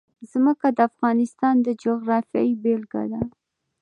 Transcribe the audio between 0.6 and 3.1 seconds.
د افغانستان د جغرافیې بېلګه